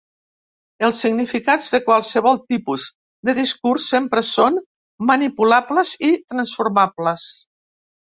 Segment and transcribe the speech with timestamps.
[0.87, 2.87] Els significats de qualsevol tipus
[3.31, 4.61] de discurs sempre són
[5.13, 7.33] manipulables i transformables.